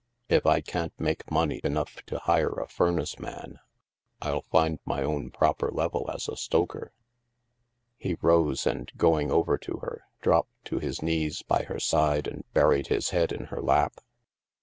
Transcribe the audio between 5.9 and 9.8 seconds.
as a stoker." He rose and, going over to